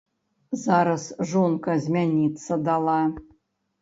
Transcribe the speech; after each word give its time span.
Зараз 0.61 1.03
жонка 1.33 1.77
змяніцца 1.85 2.61
дала. 2.71 3.01